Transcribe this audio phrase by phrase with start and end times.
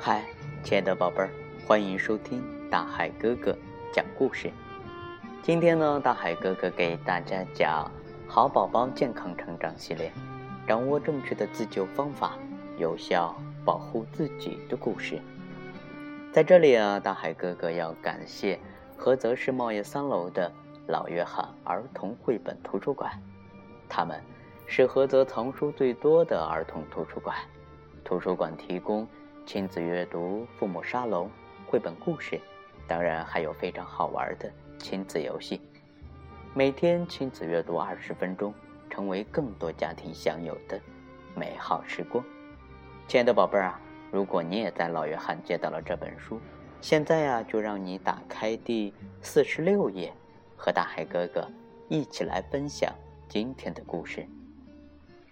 [0.00, 0.24] 嗨，
[0.64, 1.30] 亲爱的宝贝儿，
[1.66, 3.56] 欢迎收听大海哥哥
[3.92, 4.50] 讲故事。
[5.42, 7.90] 今天呢，大海哥哥给大家讲
[8.30, 10.12] 《好宝宝健康成长系列》，
[10.68, 12.38] 掌握正确的自救方法，
[12.78, 13.36] 有效
[13.68, 15.20] 保护自己的故事。
[16.32, 18.58] 在这里啊，大海哥哥要感谢
[18.98, 20.50] 菏泽市茂业三楼的
[20.86, 23.12] 老约翰儿童绘本图书馆，
[23.86, 24.18] 他们
[24.66, 27.36] 是菏泽藏书最多的儿童图书馆。
[28.02, 29.06] 图书馆提供。
[29.44, 31.30] 亲子阅读、父母沙龙、
[31.66, 32.38] 绘本故事，
[32.86, 35.58] 当然还有非常好玩的亲子游戏。
[36.52, 38.52] 每天亲子阅读二十分钟，
[38.90, 40.78] 成为更多家庭享有的
[41.34, 42.22] 美好时光。
[43.08, 43.80] 亲爱的宝贝儿啊，
[44.12, 46.38] 如果你也在老约翰接到了这本书，
[46.82, 48.92] 现在呀，就让你打开第
[49.22, 50.12] 四十六页，
[50.58, 51.50] 和大海哥哥
[51.88, 52.92] 一起来分享
[53.26, 54.28] 今天的故事。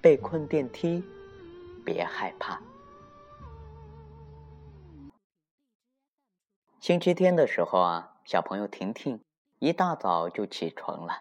[0.01, 1.05] 被困电梯，
[1.85, 2.59] 别害怕。
[6.81, 9.21] 星期天的时候啊，小朋友婷婷
[9.59, 11.13] 一大早就起床了，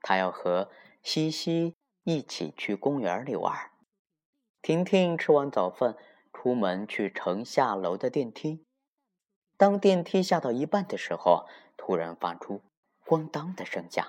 [0.00, 0.70] 她要和
[1.02, 3.71] 西西一起去公园里玩。
[4.62, 5.96] 婷婷吃完早饭，
[6.32, 8.64] 出门去乘下楼的电梯。
[9.56, 11.46] 当电梯下到一半的时候，
[11.76, 12.62] 突然发出
[13.04, 14.06] “咣当”的声响，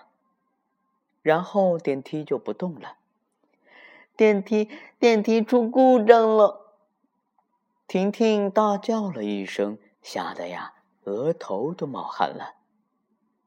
[1.24, 2.98] 然后电梯就不动了。
[4.16, 6.78] 电梯电梯出故障了！
[7.88, 10.76] 婷婷大叫了一声，吓得呀。
[11.06, 12.54] 额头都冒汗了，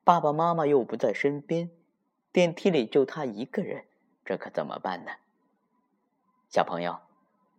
[0.02, 1.70] 爸爸妈妈又不在身边，
[2.32, 3.86] 电梯里就她一个人，
[4.24, 5.12] 这可怎么办呢？
[6.48, 7.00] 小朋友，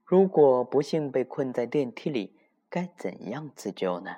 [0.05, 2.35] 如果不幸被困在电梯里，
[2.69, 4.17] 该怎样自救呢？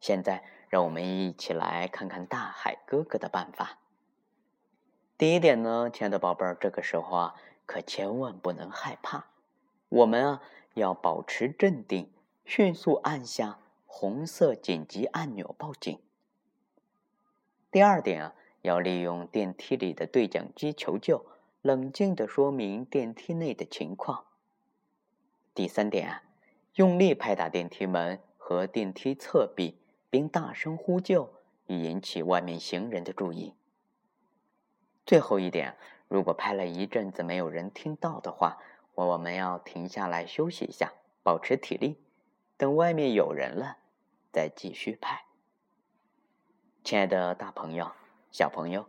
[0.00, 3.78] 现在让我们一起来看看大海哥哥的办法。
[5.18, 7.34] 第一点呢，亲爱的宝贝儿，这个时候啊，
[7.66, 9.26] 可千万不能害怕，
[9.88, 10.42] 我们啊
[10.74, 12.10] 要保持镇定，
[12.44, 13.58] 迅速按下。
[13.94, 16.00] 红色紧急按钮报警。
[17.70, 21.26] 第二点啊，要利用电梯里的对讲机求救，
[21.62, 24.24] 冷静的说明电梯内的情况。
[25.54, 26.22] 第三点啊，
[26.74, 29.78] 用力拍打电梯门和电梯侧壁，
[30.10, 31.32] 并大声呼救，
[31.68, 33.54] 以引起外面行人的注意。
[35.06, 35.76] 最后一点，
[36.08, 38.58] 如果拍了一阵子没有人听到的话，
[38.96, 41.96] 我们要停下来休息一下，保持体力，
[42.56, 43.78] 等外面有人了。
[44.32, 45.26] 再继续拍。
[46.82, 47.92] 亲爱的大朋友、
[48.32, 48.86] 小朋友，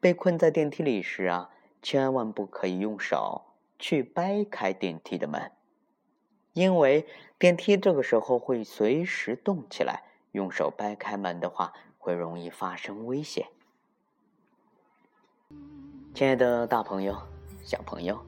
[0.00, 1.50] 被困在电梯里时啊，
[1.82, 3.42] 千万不可以用手
[3.78, 5.50] 去掰开电梯的门，
[6.52, 7.06] 因为
[7.38, 10.02] 电梯这个时候会随时动起来，
[10.32, 13.46] 用手掰开门的话，会容易发生危险。
[16.14, 17.16] 亲爱的大朋友、
[17.62, 18.18] 小朋友，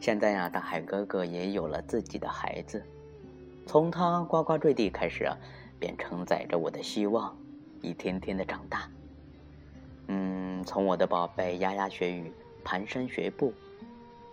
[0.00, 2.84] 现在呀，大海哥哥也有了自己的孩子，
[3.66, 5.36] 从他呱呱坠地开始啊。
[5.78, 7.36] 便承载着我的希望，
[7.82, 8.90] 一天天的长大。
[10.06, 12.32] 嗯，从我的宝贝牙牙学语、
[12.66, 13.54] 蹒跚学步，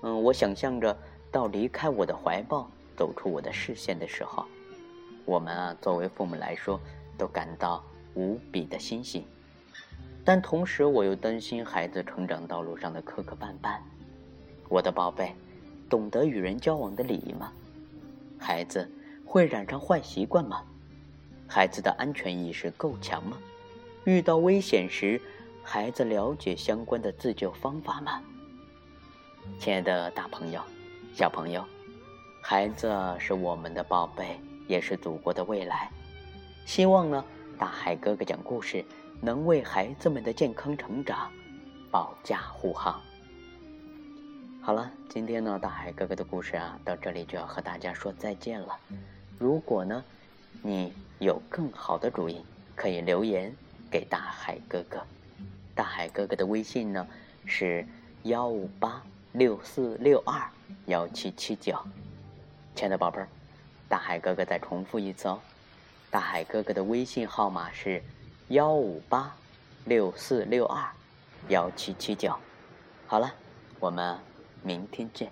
[0.02, 0.98] 嗯，我想象着
[1.32, 2.68] 到离开我的怀抱、
[2.98, 4.44] 走出我的视线的时候，
[5.24, 6.80] 我们啊，作为父母来说，
[7.16, 7.84] 都感到
[8.16, 9.28] 无比的欣喜。
[10.26, 13.78] 但同时，我又担心孩子成长道路上的磕磕绊绊。
[14.68, 15.36] 我的宝贝，
[15.88, 17.52] 懂得与人交往的礼仪吗？
[18.40, 18.90] 孩子
[19.26, 20.64] 会染上坏习惯吗？
[21.48, 23.38] 孩子的安全意识够强吗？
[24.06, 25.22] 遇到危险时，
[25.66, 28.22] 孩子了解相关的自救方法吗？
[29.59, 30.62] 亲爱的大朋友、
[31.16, 31.66] 小朋友，
[32.41, 35.90] 孩子是我们的宝贝，也是祖国的未来。
[36.66, 37.25] 希望呢，
[37.57, 38.84] 大海哥哥讲故事
[39.22, 41.31] 能为孩子们的健康成长
[41.90, 43.01] 保驾护航。
[44.62, 48.77] 好了，今天呢，大海哥哥的故事啊，到这里就要和大家说再见了。
[49.39, 50.04] 如果呢，
[50.62, 52.45] 你有更好的主意，
[52.75, 53.54] 可以留言
[53.89, 55.01] 给大海哥哥。
[55.75, 57.08] 大海哥哥的微信呢
[57.46, 57.86] 是
[58.24, 60.42] 幺五八六四六二
[60.86, 61.78] 幺七七九。
[62.75, 63.28] 亲爱的宝贝儿，
[63.90, 65.40] 大海哥哥再重复一次哦。
[66.12, 68.04] 大海哥哥的微信号码是
[68.50, 69.36] 幺五八
[69.86, 70.86] 六四六二
[71.50, 72.36] 幺七七九。
[73.08, 73.34] 好了，
[73.80, 74.18] 我们
[74.62, 75.31] 明天见。